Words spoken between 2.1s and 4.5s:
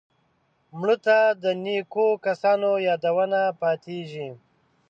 کسانو یادونه پاتېږي